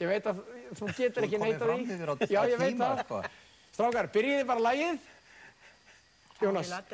[0.00, 0.38] Ég veit að
[0.78, 1.94] þú getur ekki Þú neita komið fram því.
[1.94, 3.00] yfir á- Já, á tíma, það.
[3.04, 3.22] sko.
[3.76, 4.98] Strákar, byrjiði bara lagið.
[6.40, 6.84] Jónas, að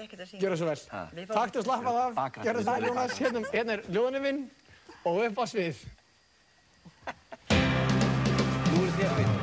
[0.43, 0.81] gjör það svo vel.
[1.15, 2.45] Við fáum- Taktu slappað af, Bakrætt.
[2.45, 3.19] gjör það svo vel Jónas.
[3.23, 4.51] Hérna, hérna er ljóðinu minn
[5.05, 5.77] og upp á svið.
[8.75, 9.36] Nú er þér við.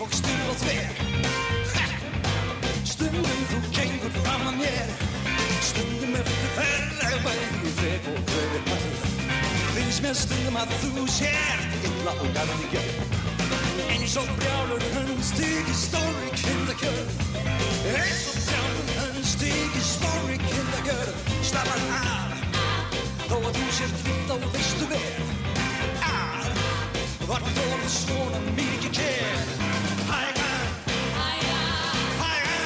[0.00, 0.92] Og stíf og þver.
[2.92, 4.92] Stundum þú gengur fram að mér.
[5.66, 8.86] Stundum ertu ferlega bæði þrek og þver.
[9.74, 12.88] Finnst mér stundum að þú sért illa og garði gjör
[13.90, 17.12] Eins og brjálur hann stík í stóri kindakjör.
[17.92, 21.12] Eins og brjálur hann stík í stóri kindakjör.
[21.50, 22.48] Snabbaðu af,
[23.26, 25.39] þó að þú sért vitt á veistu vel að
[27.30, 29.50] Var þóðu svona mikið kér
[30.08, 30.46] Hæga
[31.14, 31.60] Hæga
[32.18, 32.56] Hæga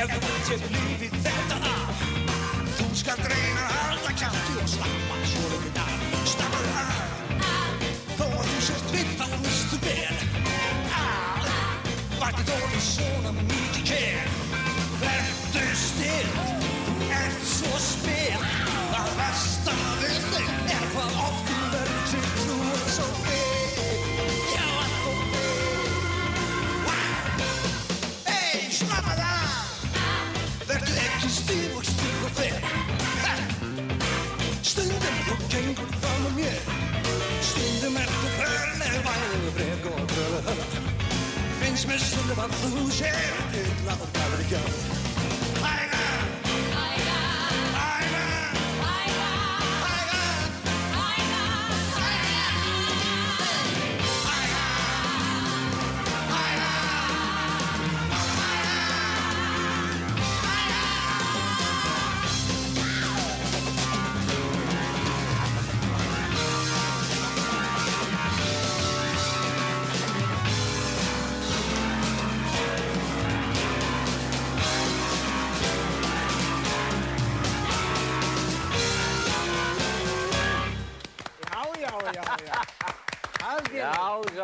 [0.00, 2.08] Ef þú vilt sér lífið þetta af
[2.80, 5.09] Þú skalt reyna að halda kjátti og slappa svo litið
[12.30, 14.26] Vakti þóri svona mikið kér
[15.00, 16.34] Vertu still,
[16.86, 18.44] þú ert svo spill
[18.92, 23.90] Það versta við þig er hvað oft þú verður til þú er svo vill
[24.52, 25.90] Já, allt og vill
[28.28, 29.90] Hey, slappaðu af
[30.70, 32.54] Vertu ekki stíf og stíf og fer
[34.70, 36.62] Stundum þú gengur fram með mér.
[37.50, 40.79] Stundum ertu ferleg væðu frek og gröðu
[41.80, 43.14] höfð Finnst mér stundum að þú sér
[43.56, 44.99] illa og gafur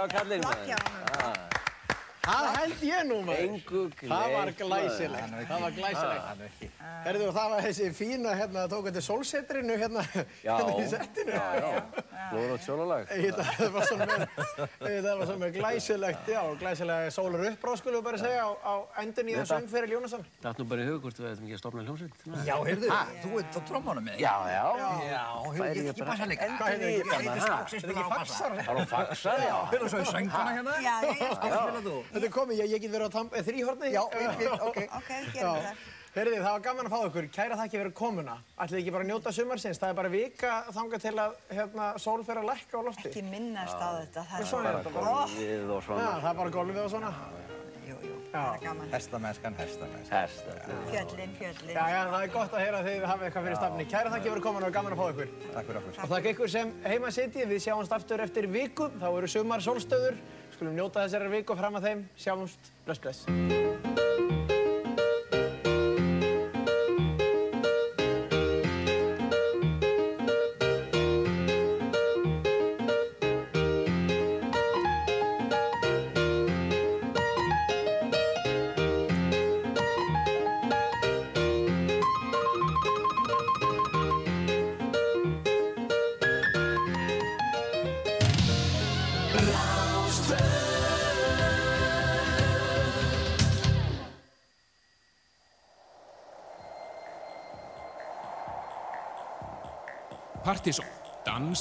[0.07, 1.35] já, kallinn Flott hjá honum.
[2.27, 3.43] Það held ég nú maður.
[3.47, 5.31] Engu Það var glæsilegt.
[5.49, 6.25] Það var glæsilegt.
[6.27, 6.73] Er.
[7.07, 10.03] Herðu, það var þessi fína, hérna, tók þetta sólsetrinu, hérna,
[10.43, 11.33] Já, hérna í settinu.
[11.37, 11.69] já, já.
[12.33, 13.03] Blóðrótt sjólalag.
[13.57, 14.09] Það var svo með,
[14.81, 18.75] það var svo með glæsilegt, já, glæsilega sólar uppráð, skulum við bara segja, á, á
[19.03, 20.23] endun í það söng fyrir Jónasson.
[20.43, 22.15] Það er nú bara í hug hvort við ætlum ekki að stopna hljómsveit.
[22.47, 22.89] Já, heyrðu,
[23.23, 24.67] þú ert á trómmunum með Já, já.
[25.07, 25.25] Já,
[25.55, 25.85] heyrðu,
[32.57, 32.73] ég ég.
[32.73, 32.73] Það já.
[32.73, 32.73] Fyrir.
[32.73, 32.73] Já, já, já.
[32.73, 33.93] Ég, ég get verið á tamp, eh, þríhorni.
[33.93, 34.79] Já, við- við- ok.
[34.97, 35.85] Ok, gerum það.
[36.17, 37.27] Herðið, það var gaman að fá ykkur.
[37.29, 38.35] Kæra þakki fyrir komuna.
[38.57, 39.81] Ætlið ekki bara að njóta sumarsins.
[39.83, 43.09] Það er bara vika þangað til að hérna, sól fer að lækka á lofti.
[43.11, 44.23] Ekki minnast á þetta.
[44.31, 45.27] Það er Svona er bara.
[45.37, 46.07] Við og Já, svona.
[46.25, 47.11] það er bara golfið og svona.
[47.87, 48.89] Jú, jú, það er gaman.
[48.97, 50.17] Hestamennskan, hestamennskan.
[50.17, 50.57] Hesta.
[50.89, 51.75] Fjöllin, fjöllin.
[51.77, 53.85] Já, já, það er gott að heyra að þið hafið eitthvað fyrir stafni.
[53.93, 55.29] Kæra þakki fyrir komuna og gaman að fá ykkur.
[55.53, 56.01] Takk fyrir okkur.
[56.03, 57.47] Og þakka ykkur sem heima sitið.
[57.53, 58.89] Við sjáumst aftur eftir viku.
[58.99, 60.17] Þá eru sumar sólstöður.
[60.57, 62.03] Skulum njóta þessari viku fram að þeim.
[62.17, 62.73] Sjáumst.
[62.89, 64.06] Bless, bless.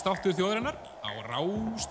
[0.06, 1.90] Dansdáttur þjóðarinnar á Rás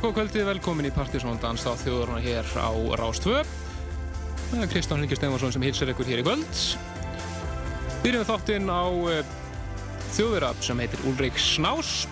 [0.00, 0.02] 2.
[0.02, 3.42] Já, góð kvöldi, velkomin í Partisón Danstáð þjóðurna hér á Rástvö.
[4.48, 6.60] Það er Kristján Helgi Stefansson sem hilsar ykkur hér í kvöld.
[8.00, 9.18] Byrjum við þáttinn á uh,
[10.16, 12.06] þjóðurab sem heitir Ulrik Snás.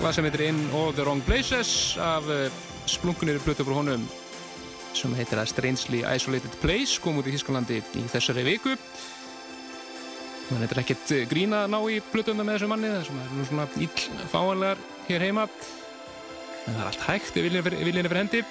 [0.00, 2.48] Það sem heitir In All The Wrong Places af uh,
[2.90, 4.08] splunkunir blötu frá honum
[4.90, 8.74] sem heitir A Strangely Isolated Place, kom út í Þísklandi í þessari viku.
[10.50, 14.26] Það er ekkert grína að ná í blötuðum með þessu manni, þessum er svona íll
[14.34, 15.46] fáanlegar hér heima
[16.66, 18.44] en það er allt hægt ef viljinni fyrir hendi.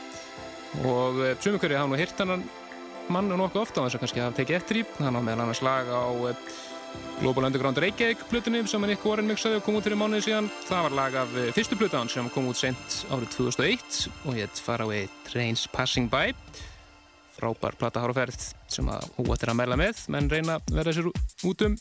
[0.87, 2.43] Og sumur hverju hafa nú hirt hann
[3.11, 5.63] mann nokkuð ofta á þess að kannski hafa tekið eftir í hann á meðal annars
[5.65, 6.43] lag á eh,
[7.21, 10.49] Global Underground Reykjavík plutunni sem hann ykkur orðin mixaði og kom út fyrir mánuði síðan.
[10.67, 14.63] Það var lag af eh, fyrstu plutan sem kom út sent árið 2001 og hétt
[14.63, 16.35] Faraway Trains Passing By.
[17.35, 21.77] Frábær plataháruferð sem að óvættir að merla með menn reyna að verða sér út um.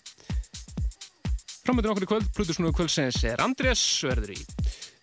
[1.60, 4.40] Framöndin okkur í kvöld plutusnúðu kvöldsins er Andrés verður í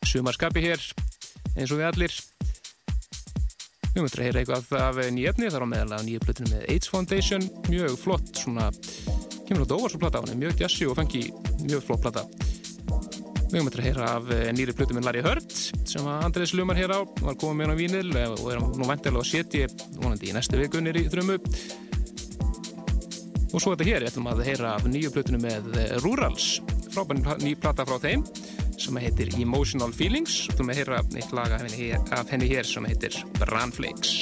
[0.07, 0.81] sumarskapi hér
[1.57, 2.17] eins og við allir.
[3.93, 6.91] Við möttum að heyra eitthvað af nýjefni þar á meðal af nýju plötunum með AIDS
[6.93, 7.47] Foundation.
[7.67, 8.69] Mjög flott svona
[9.47, 11.29] kemur á dóvar svo platta á henni, mjög jazzy og fengi
[11.63, 12.25] mjög flott platta
[13.47, 15.53] við möttum að heyra af nýri plötu með Larry Hurt
[15.87, 18.87] sem að Andrés Lumar hér á var komið með hann á vínil og er nú
[18.89, 19.69] vantilega að setja
[20.01, 21.37] vonandi í næstu vikunir í þrjumu
[23.47, 26.57] og svo þetta hér, ég ætlum að heyra af nýju plötunum með Rurals
[26.91, 28.27] frábæn ný platta frá þeim
[28.77, 30.43] sem heitir Emotional Feelings.
[30.51, 34.17] Og þú með að heyra eitt lag af henni, hér sem heitir Branflakes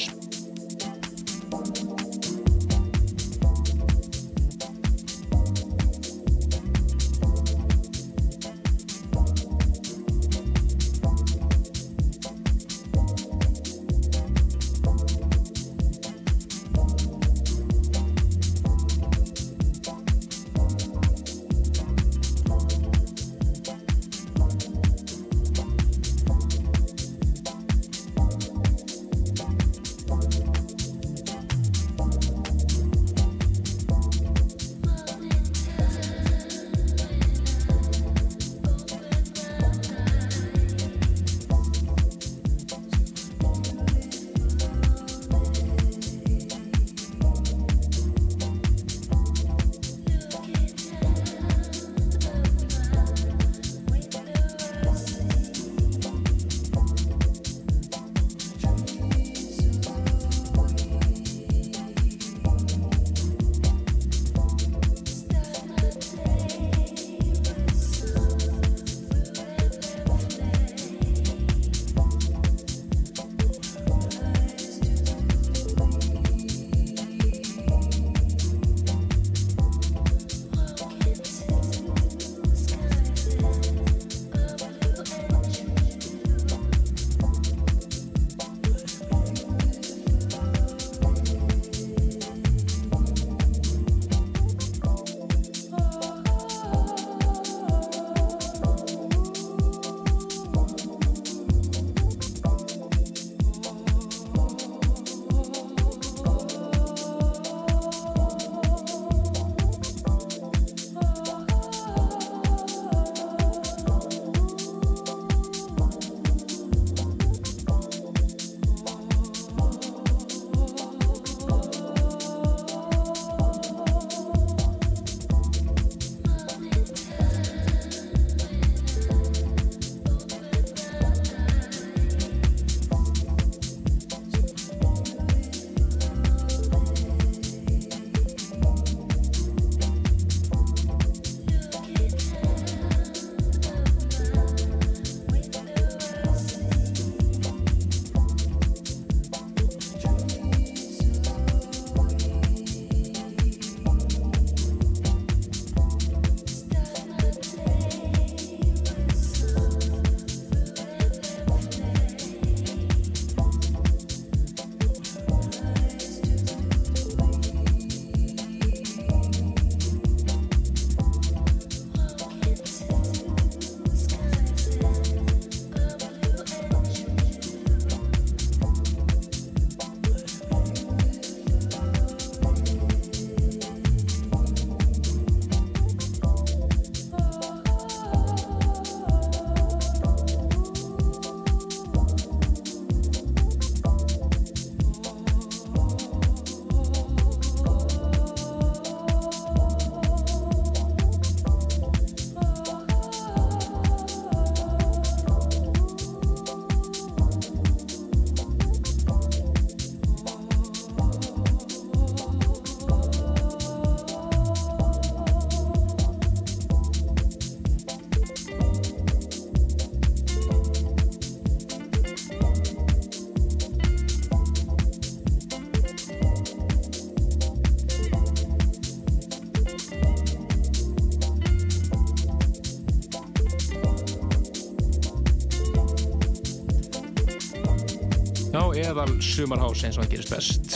[238.56, 240.76] eðal sumarhás eins og hann gerist best.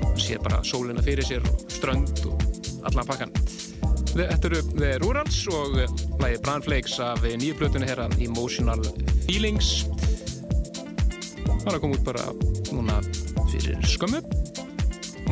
[0.00, 2.42] Það sér bara sólina fyrir sér, strönd og
[2.88, 3.34] allan pakkan.
[4.12, 5.76] Þetta eru The Rurals og
[6.20, 8.80] lagi Bran Flakes af nýju blötunni herra Emotional
[9.26, 9.84] Feelings.
[11.46, 12.26] Það er að koma út bara
[12.72, 12.98] núna
[13.52, 14.22] fyrir skömmu.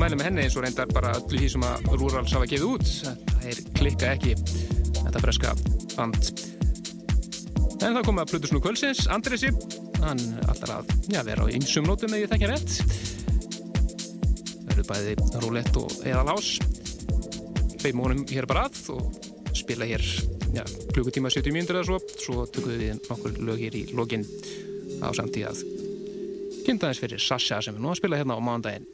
[0.01, 2.95] Mælum með henni eins og reyndar bara öllu því sem að Rurals hafa gefið út.
[3.35, 4.37] Það er klikka ekki
[5.01, 5.55] þetta breska
[5.97, 6.33] band.
[7.81, 9.53] En það kom að Plutus nú kvölsins, Andresi.
[10.01, 12.71] Hann alltaf að já, vera á ymsum nótum eða ég þekkja rétt.
[14.73, 16.55] Eru bæði rúlett og eðalás.
[17.81, 20.05] Beimum honum hér bara að og spila hér
[20.57, 20.65] ja,
[20.95, 22.01] klukkutíma 70 mínútur eða svo.
[22.21, 24.27] Svo tökum við nokkur lög hér í login
[25.01, 25.67] á samtíð að
[26.67, 28.89] kynna þess fyrir Sasha sem við nú að spila hérna á mánudaginn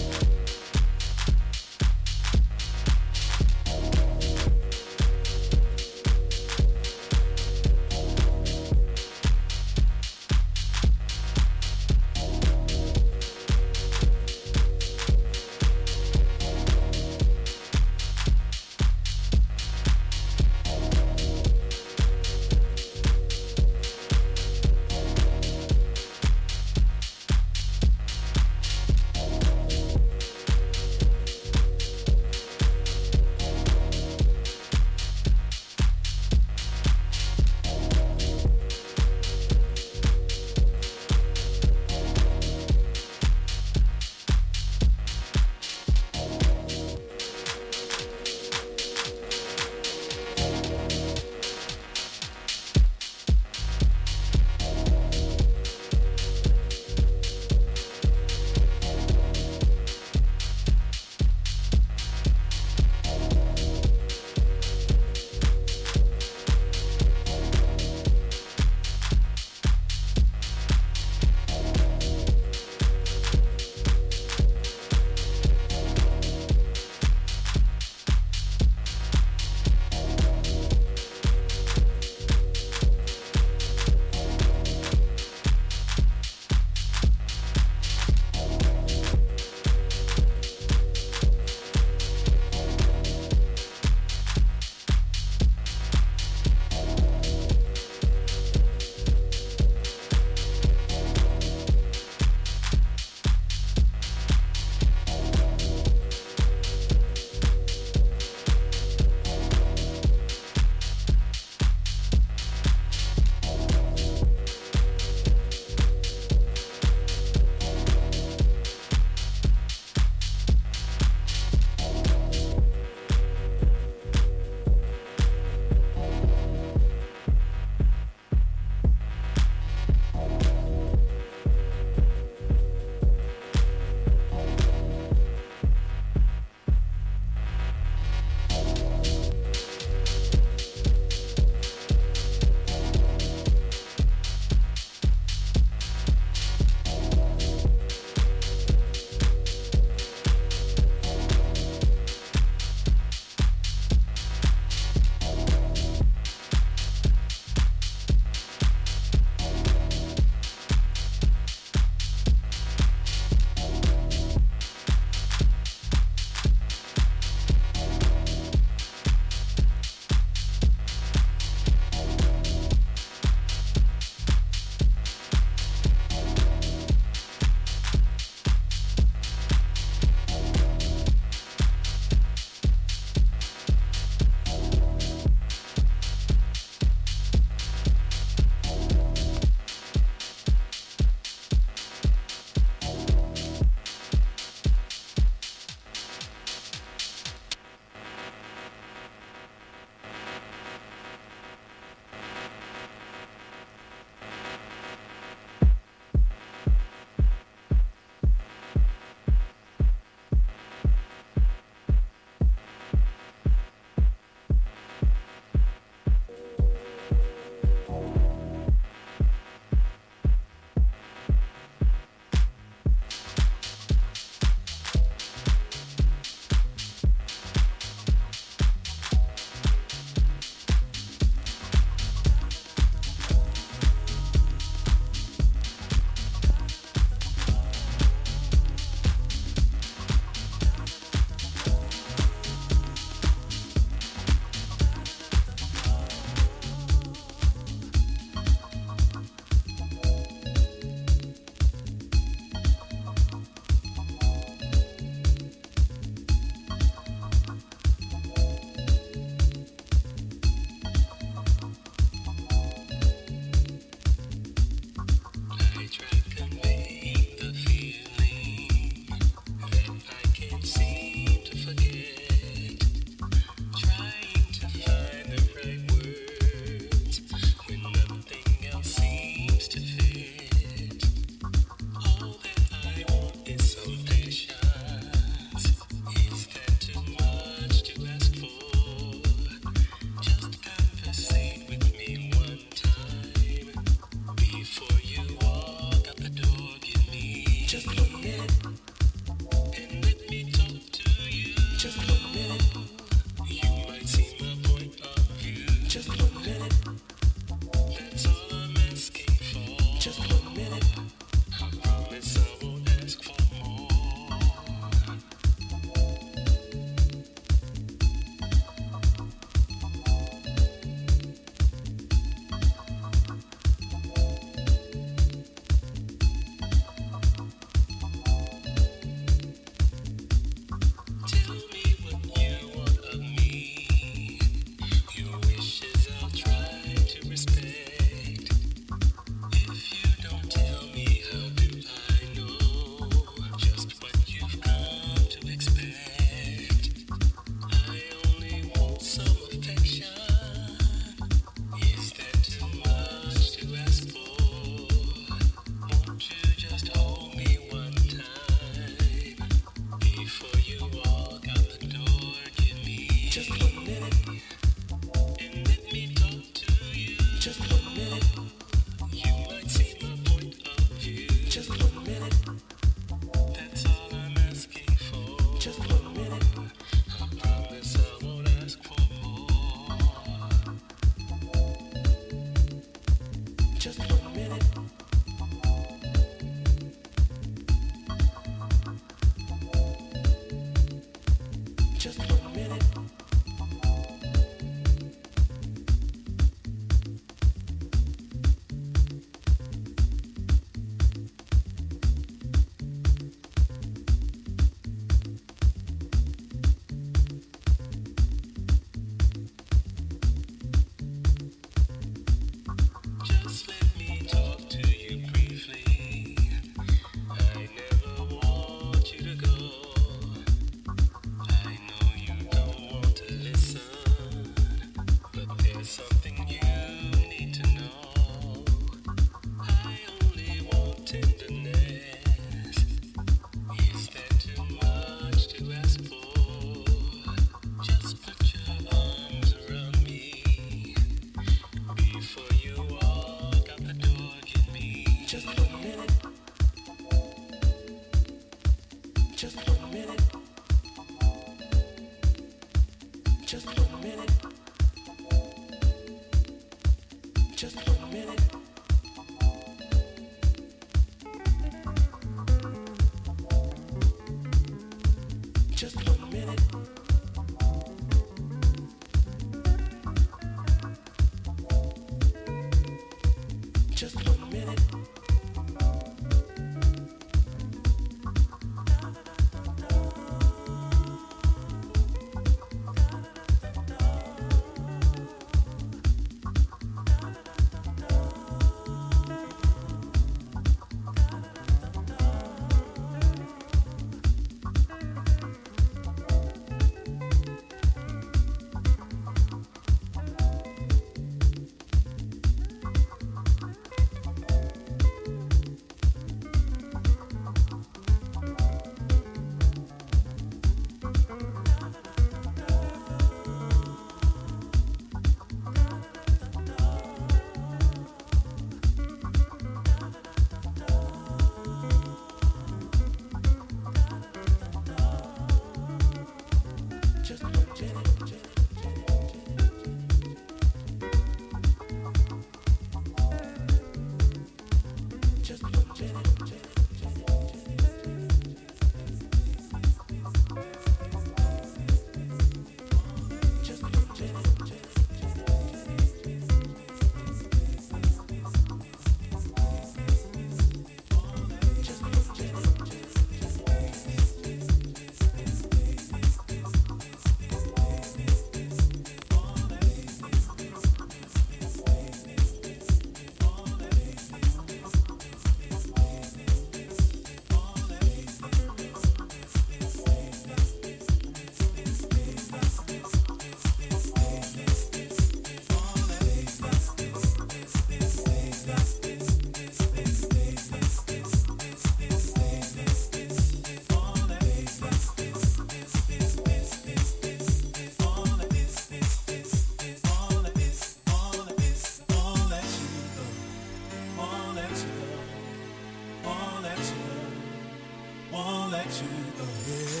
[598.91, 600.00] to a hill.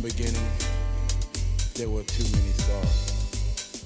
[0.00, 0.48] the beginning,
[1.74, 3.84] there were too many stars.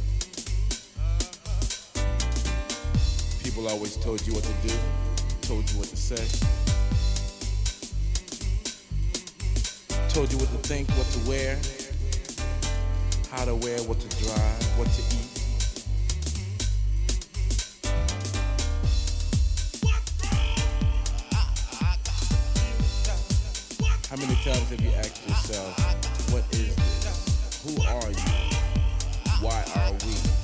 [3.43, 4.75] People always told you what to do,
[5.43, 6.25] told you what to say,
[10.09, 11.59] told you what to think, what to wear,
[13.31, 15.34] how to wear, what to drive, what to eat.
[24.27, 27.63] many times have you asked yourself, what is this?
[27.63, 28.57] Who are you?
[29.41, 30.44] Why are we?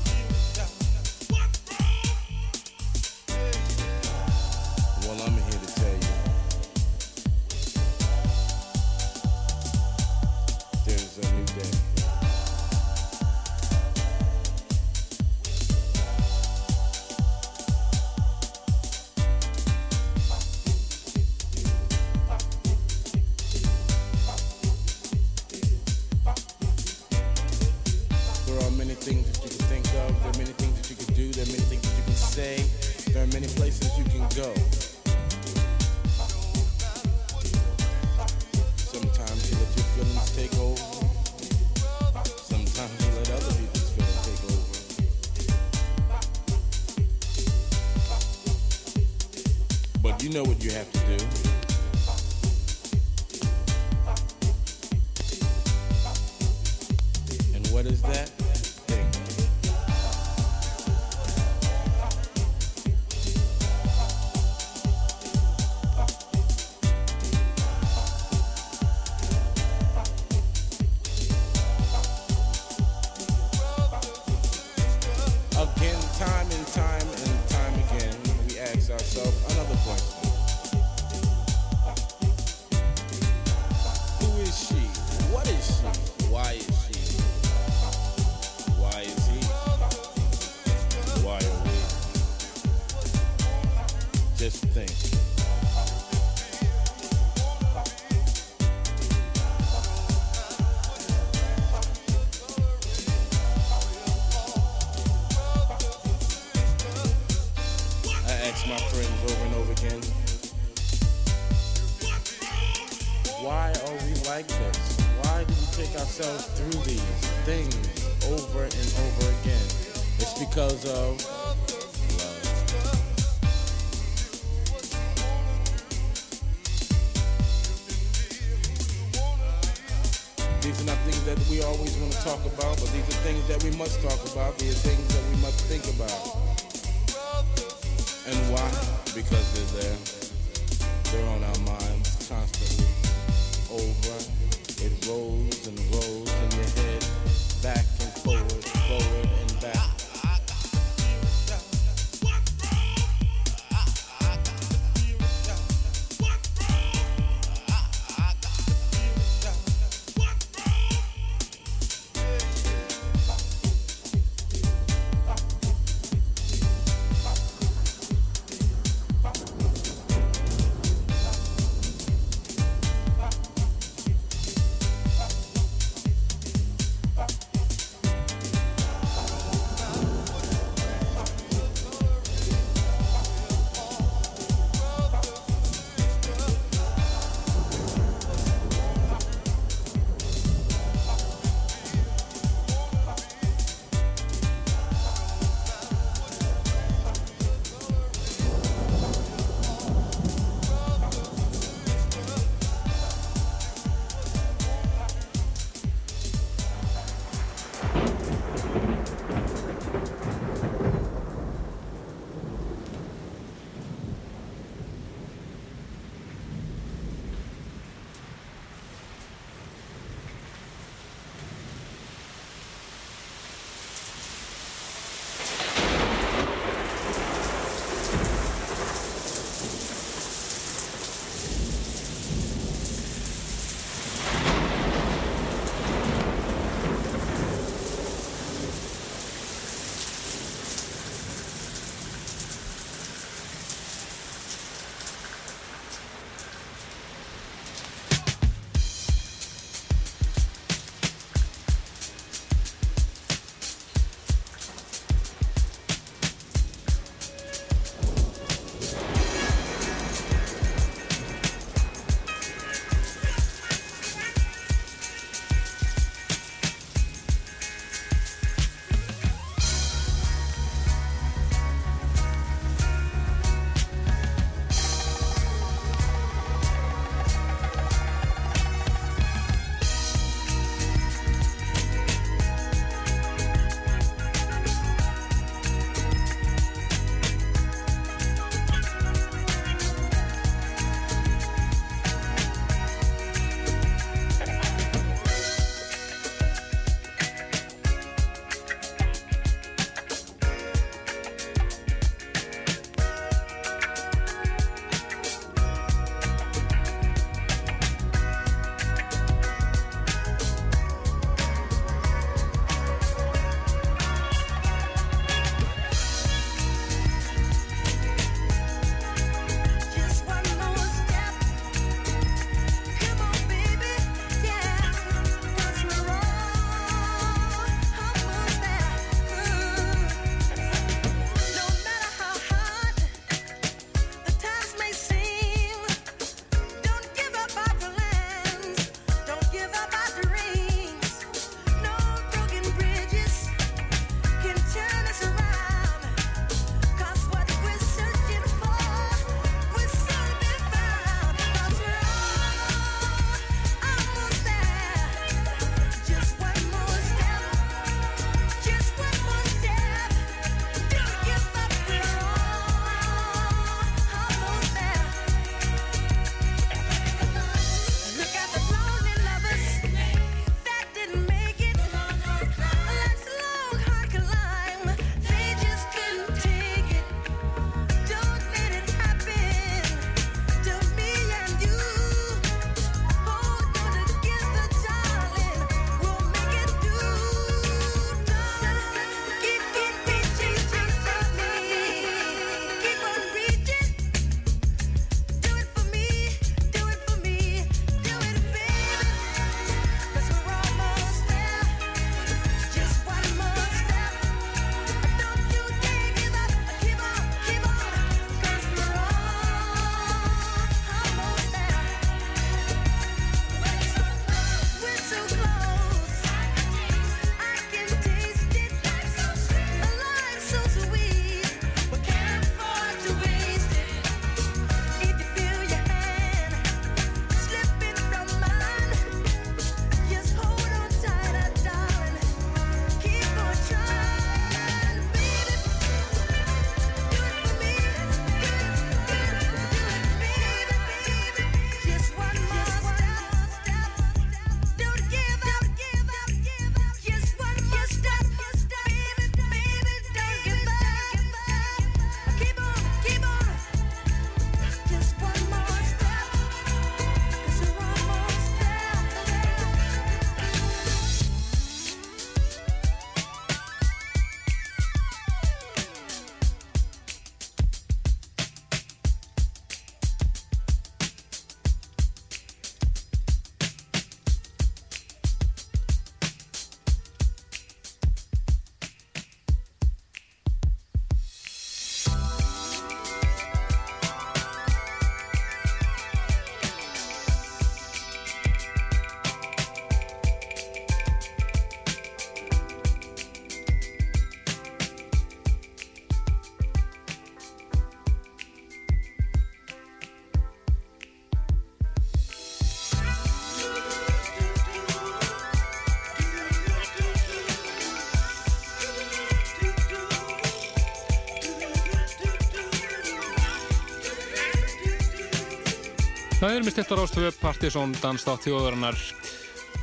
[516.56, 518.96] Er með stittar ástöfu Partiðsson danstátt þjóðarinnar.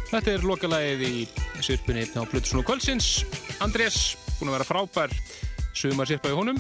[0.10, 1.24] Þetta er lokalægið í
[1.64, 3.08] sirpunni á Plutusson og Kvölsins.
[3.64, 5.14] Andrés, búin að vera frábær,
[5.78, 6.60] sumar sirpa í honum.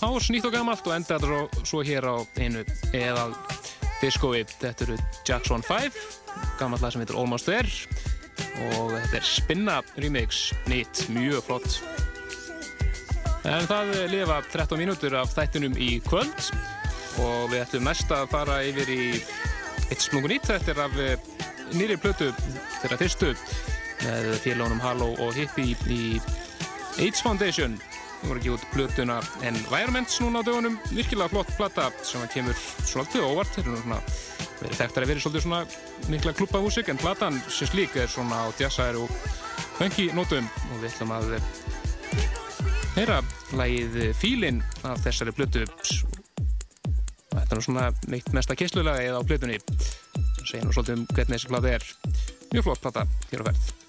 [0.00, 2.62] Hás, nýtt og gamalt og enda þetta svo, hér á einu
[2.94, 3.34] eðal
[4.02, 4.44] diskói.
[4.44, 6.00] Þetta eru Jackson 5,
[6.60, 8.10] gamalt lag sem heitir Almost There
[8.70, 11.80] og þetta er Spinna remix, nýtt, mjög flott.
[13.48, 16.52] En það lifa 13 mínútur af þættinum í kvöld
[17.18, 19.04] og við ætlum næst að fara yfir í
[19.90, 20.50] eitt smungun nýtt.
[20.50, 21.30] Þetta er af eh,
[21.74, 22.30] nýri plötu,
[22.80, 23.32] þeirra fyrstu
[24.00, 26.04] með félagunum Halo og Hippie í
[27.00, 27.78] AIDS Foundation.
[28.20, 29.18] Við vorum ekki út plötuna
[29.48, 30.76] Environments núna á dögunum.
[30.92, 33.54] Virkilega flott plata sem kemur svolítið óvart.
[33.56, 34.00] Þeir eru svona
[34.60, 35.60] verið þekktar að vera svolítið svona
[36.12, 39.12] mikla klubbahúsik en platan sem slík er svona á jazzæri og
[39.78, 41.36] funky nótum og við ætlum að
[42.98, 43.20] heyra
[43.56, 45.64] lagið Fílinn af þessari plötu
[47.50, 49.58] Þetta er svona meitt mesta kynslulagið á plötunni.
[50.14, 51.90] Það segir nú svolítið um hvernig þessi plata er.
[52.54, 53.79] Mjög flott plata hér á verð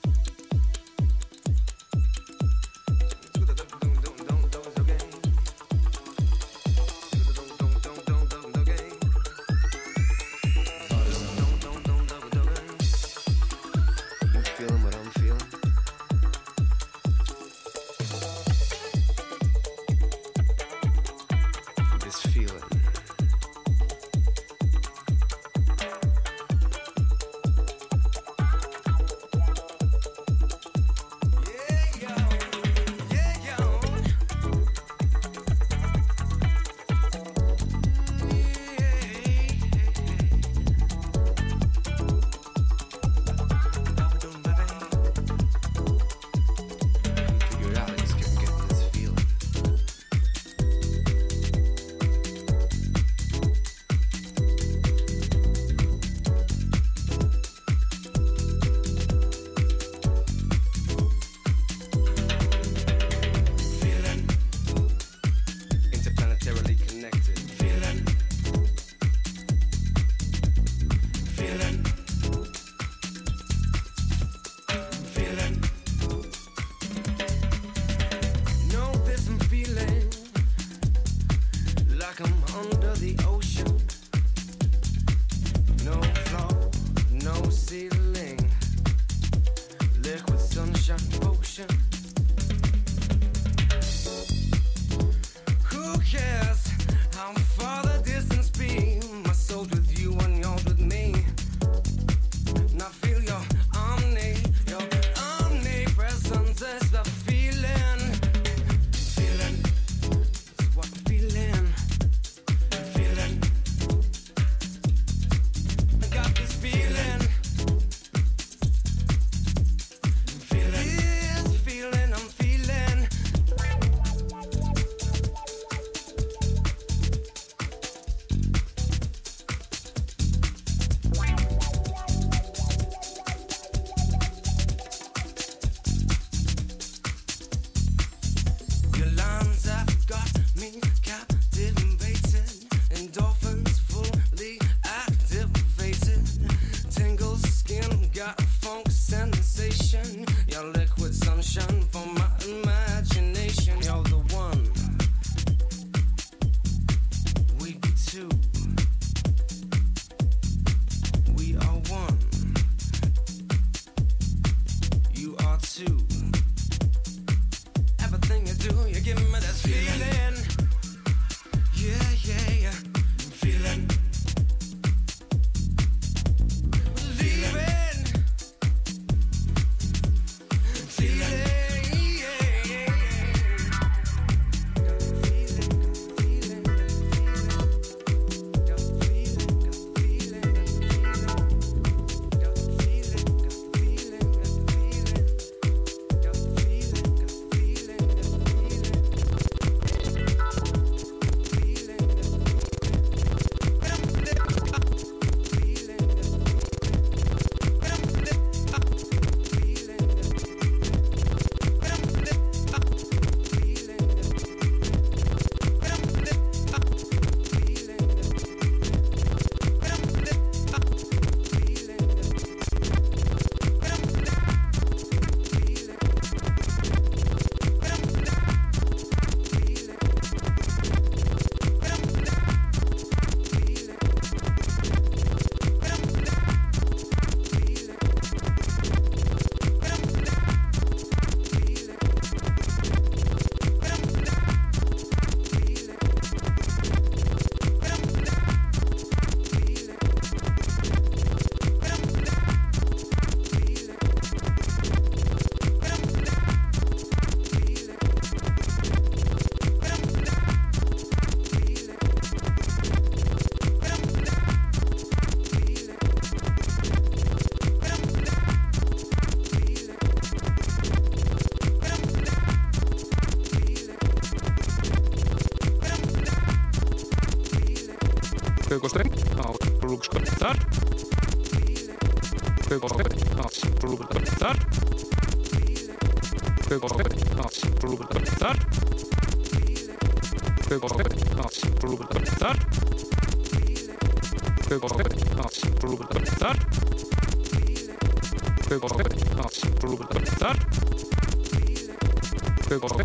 [302.80, 303.00] Perfect.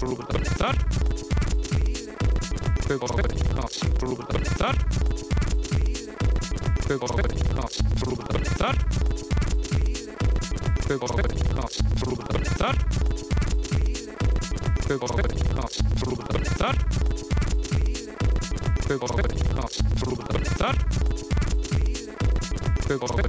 [0.00, 0.74] perlu berbentar
[2.80, 3.22] oke oke
[4.00, 4.74] perlu berbentar
[6.80, 7.22] oke oke
[8.00, 8.74] perlu berbentar
[10.80, 11.22] oke oke
[12.00, 12.74] perlu berbentar
[14.80, 15.22] oke oke
[16.00, 16.74] perlu berbentar
[18.80, 19.14] oke oke
[20.00, 20.74] perlu berbentar
[22.80, 23.22] oke oke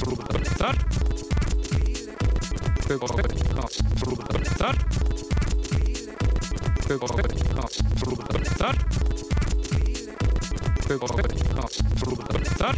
[0.00, 0.74] perlu berbentar
[2.90, 4.74] oke oke Blodhästar.
[6.86, 7.68] Blodhästar.
[8.00, 8.74] Blodhästar.
[10.86, 12.74] Blodhästar.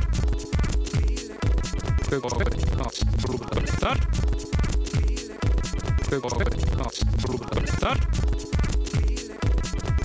[7.31, 7.97] Blodhästar.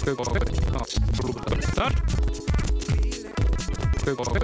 [0.05, 1.91] Blodhästar.
[4.03, 4.36] Blodhästar.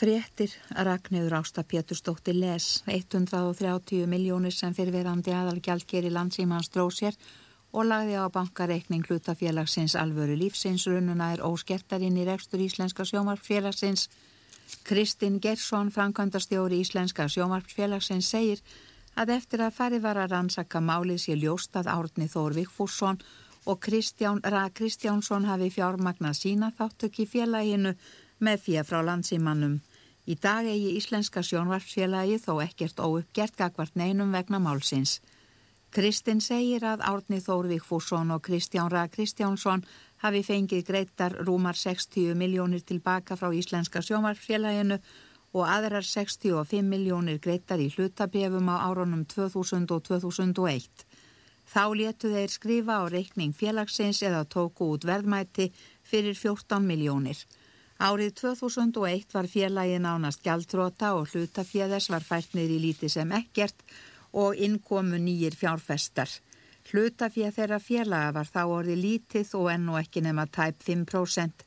[0.00, 7.18] Fréttir Ragnhjóður Ásta Pétursdóttir Les 130 miljónir sem fyrirverandi aðalgjaldgeri landsímans dróð sér
[7.76, 14.06] og lagði á bankareikning hlutafélagsins alvöru lífsins rununa er óskertarinn í rekstur Íslenska sjómarfélagsins.
[14.88, 18.64] Kristinn Gersson, framkvæmdastjóri Íslenska sjómarfélagsins, segir
[19.20, 23.20] að eftir að farið var að rannsaka málið sé ljóst að Árni Þór Vigfússon
[23.68, 27.92] og Kristján Ra Kristjánsson hafi fjármagnað sína þáttöki félaginu
[28.40, 29.80] með því frá landsímannum.
[30.30, 35.16] Í dag eigi Íslenska sjónvarpsfélagi þó ekkert óuppgert gagvart neinum vegna málsins.
[35.90, 39.82] Kristinn segir að Árni Þórvík Fússon og Kristján Ra Kristjánsson
[40.22, 45.00] hafi fengið greittar rúmar 60 miljónir tilbaka frá Íslenska sjónvarpsfélaginu
[45.50, 51.06] og aðrar 65 miljónir greittar í hlutabefum á árunum 2000 og 2001.
[51.66, 55.72] Þá letu þeir skrifa á reikning félagsins eða tóku út verðmæti
[56.06, 57.42] fyrir 14 miljónir.
[58.00, 63.82] Árið 2001 var félagið nánast gjaldróta og hlutaféðes var fært niður í líti sem ekkert
[64.32, 66.32] og innkomu nýjir fjárfestar.
[66.88, 71.66] Hlutaféð þeirra félaga var þá orðið lítið og enn og ekki nema tæp 5%.